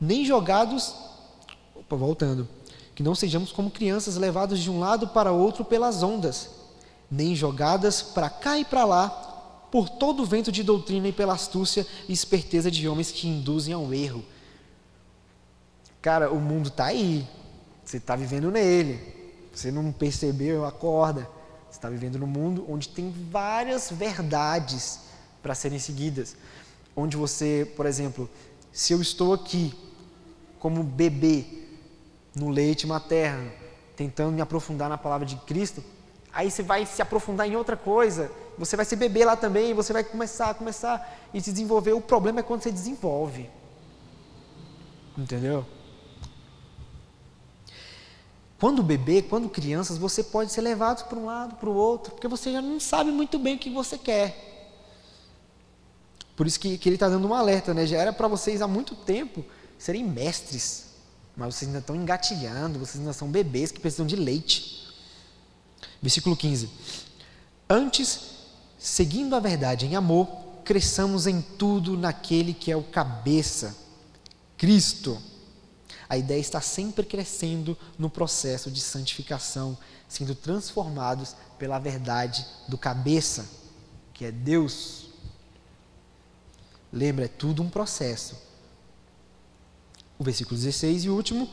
[0.00, 0.94] nem jogados
[1.88, 2.48] voltando,
[2.96, 6.50] que não sejamos como crianças levados de um lado para outro pelas ondas,
[7.08, 9.22] nem jogadas para cá e para lá
[9.70, 13.72] por todo o vento de doutrina e pela astúcia e esperteza de homens que induzem
[13.72, 14.24] ao erro.
[16.02, 17.26] Cara, o mundo está aí,
[17.84, 19.00] você está vivendo nele,
[19.52, 21.35] você não percebeu, acorda.
[21.76, 25.00] Você está vivendo num mundo onde tem várias verdades
[25.42, 26.34] para serem seguidas.
[26.96, 28.30] Onde você, por exemplo,
[28.72, 29.74] se eu estou aqui
[30.58, 31.44] como bebê
[32.34, 33.52] no leite materno,
[33.94, 35.84] tentando me aprofundar na palavra de Cristo,
[36.32, 39.92] aí você vai se aprofundar em outra coisa, você vai se beber lá também, você
[39.92, 41.92] vai começar, começar e se desenvolver.
[41.92, 43.50] O problema é quando você desenvolve.
[45.18, 45.66] Entendeu?
[48.58, 52.28] Quando bebê, quando crianças, você pode ser levado para um lado, para o outro, porque
[52.28, 54.44] você já não sabe muito bem o que você quer.
[56.34, 57.86] Por isso que, que ele está dando um alerta, né?
[57.86, 59.44] Já era para vocês há muito tempo
[59.78, 60.86] serem mestres
[61.36, 64.88] mas vocês ainda estão engatilhando, vocês ainda são bebês que precisam de leite.
[66.00, 66.70] Versículo 15:
[67.68, 68.20] Antes,
[68.78, 70.26] seguindo a verdade em amor,
[70.64, 73.76] cresçamos em tudo naquele que é o cabeça,
[74.56, 75.20] Cristo.
[76.08, 79.76] A ideia está sempre crescendo no processo de santificação,
[80.08, 83.48] sendo transformados pela verdade do cabeça,
[84.12, 85.06] que é Deus.
[86.92, 88.46] Lembra, é tudo um processo
[90.18, 91.48] o versículo 16 e último,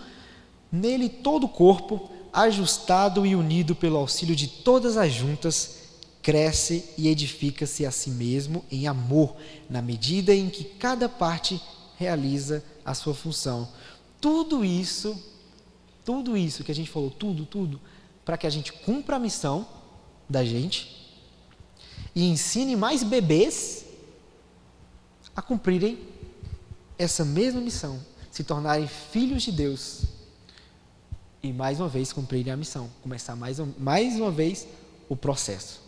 [0.71, 5.81] nele todo o corpo, ajustado e unido pelo auxílio de todas as juntas,
[6.21, 9.35] cresce e edifica-se a si mesmo em amor,
[9.69, 11.61] na medida em que cada parte
[11.97, 13.67] realiza a sua função.
[14.23, 15.21] Tudo isso
[16.05, 17.79] Tudo isso que a gente falou, tudo, tudo,
[18.23, 19.67] para que a gente cumpra a missão
[20.29, 21.11] da gente
[22.15, 23.85] e ensine mais bebês
[25.35, 25.99] a cumprirem
[26.97, 27.99] essa mesma missão,
[28.31, 30.05] se tornarem filhos de Deus
[31.41, 34.67] e mais uma vez cumprirem a missão, começar mais, mais uma vez
[35.09, 35.81] o processo.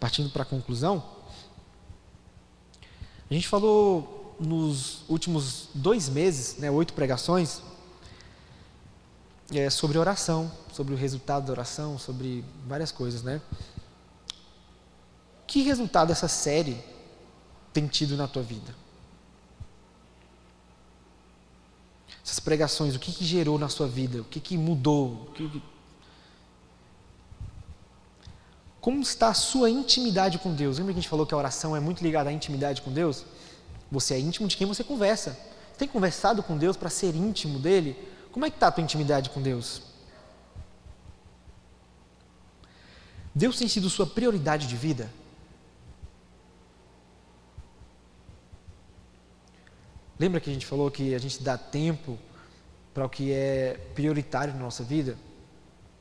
[0.00, 1.04] Partindo para a conclusão,
[3.30, 7.60] a gente falou nos últimos dois meses, né, oito pregações,
[9.52, 13.40] é, sobre oração, sobre o resultado da oração, sobre várias coisas, né?
[15.46, 16.82] Que resultado essa série
[17.72, 18.74] tem tido na tua vida?
[22.24, 24.22] Essas pregações, o que, que gerou na sua vida?
[24.22, 25.30] O que, que mudou?
[25.34, 25.62] Que...
[28.80, 30.78] Como está a sua intimidade com Deus?
[30.78, 33.24] Lembra que a gente falou que a oração é muito ligada à intimidade com Deus?
[33.94, 35.38] Você é íntimo de quem você conversa.
[35.78, 37.96] Tem conversado com Deus para ser íntimo dele?
[38.32, 39.82] Como é que está a tua intimidade com Deus?
[43.32, 45.08] Deus tem sido sua prioridade de vida?
[50.18, 52.18] Lembra que a gente falou que a gente dá tempo
[52.92, 55.16] para o que é prioritário na nossa vida?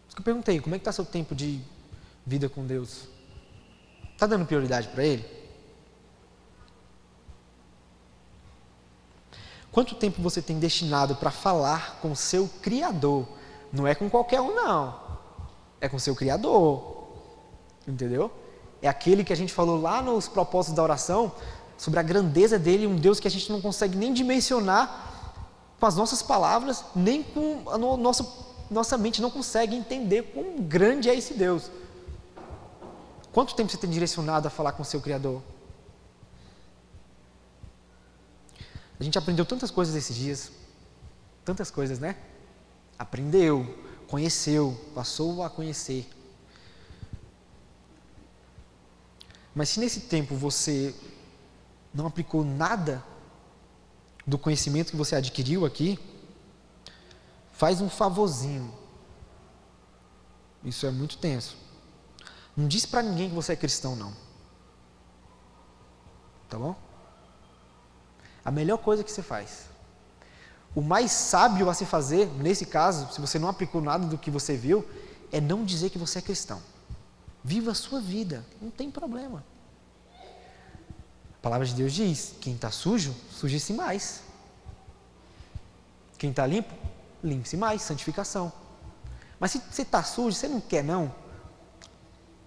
[0.07, 1.61] Isso que eu perguntei, como é que está seu tempo de
[2.25, 3.07] vida com Deus?
[4.13, 5.42] Está dando prioridade para Ele?
[9.73, 13.25] Quanto tempo você tem destinado para falar com o seu Criador?
[13.71, 14.95] Não é com qualquer um, não.
[15.81, 17.07] É com o seu Criador.
[17.87, 18.31] Entendeu?
[18.83, 21.31] É aquele que a gente falou lá nos propósitos da oração,
[21.75, 25.11] sobre a grandeza dele, um Deus que a gente não consegue nem dimensionar
[25.79, 28.27] com as nossas palavras, nem com a no, nossa,
[28.69, 31.71] nossa mente não consegue entender quão grande é esse Deus.
[33.31, 35.41] Quanto tempo você tem direcionado a falar com o seu Criador?
[38.99, 40.51] A gente aprendeu tantas coisas esses dias,
[41.43, 42.15] tantas coisas, né?
[42.97, 43.77] Aprendeu,
[44.07, 46.09] conheceu, passou a conhecer.
[49.55, 50.95] Mas se nesse tempo você
[51.93, 53.03] não aplicou nada
[54.25, 55.99] do conhecimento que você adquiriu aqui,
[57.51, 58.73] faz um favorzinho.
[60.63, 61.57] Isso é muito tenso.
[62.55, 64.13] Não diz para ninguém que você é cristão, não.
[66.47, 66.75] Tá bom?
[68.43, 69.65] A melhor coisa que você faz.
[70.75, 74.31] O mais sábio a se fazer, nesse caso, se você não aplicou nada do que
[74.31, 74.87] você viu,
[75.31, 76.61] é não dizer que você é cristão.
[77.43, 79.43] Viva a sua vida, não tem problema.
[81.37, 84.21] A palavra de Deus diz: quem está sujo, suje-se mais.
[86.17, 86.73] Quem está limpo,
[87.23, 88.51] limpe-se mais, santificação.
[89.39, 91.13] Mas se você está sujo, você não quer não,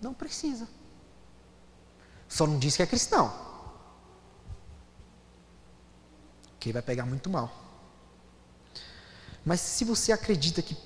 [0.00, 0.66] não precisa.
[2.28, 3.45] Só não diz que é cristão.
[6.66, 7.48] Que vai pegar muito mal.
[9.44, 10.76] Mas se você acredita que,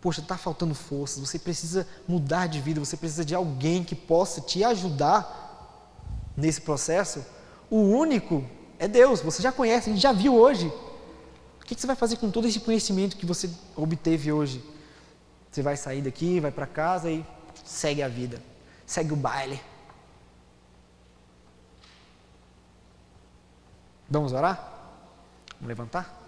[0.00, 4.40] poxa, está faltando forças, você precisa mudar de vida, você precisa de alguém que possa
[4.40, 5.92] te ajudar
[6.34, 7.22] nesse processo,
[7.68, 8.42] o único
[8.78, 9.20] é Deus.
[9.20, 10.68] Você já conhece, a gente já viu hoje.
[11.60, 14.64] O que você vai fazer com todo esse conhecimento que você obteve hoje?
[15.50, 17.22] Você vai sair daqui, vai para casa e
[17.66, 18.42] segue a vida,
[18.86, 19.60] segue o baile.
[24.08, 24.71] Vamos orar?
[25.62, 26.20] Vamos levantar?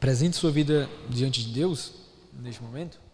[0.00, 1.94] Presente sua vida diante de Deus
[2.32, 3.05] neste momento.